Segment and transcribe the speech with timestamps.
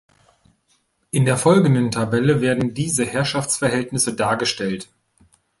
[1.11, 4.89] In der folgenden Tabelle werden diese Herrschaftsverhältnisse dargestellt.